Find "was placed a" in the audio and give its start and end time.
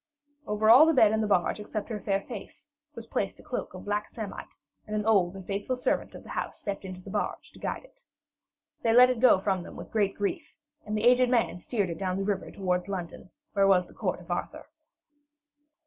2.95-3.43